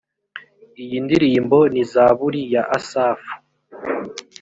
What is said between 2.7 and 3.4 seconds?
asafu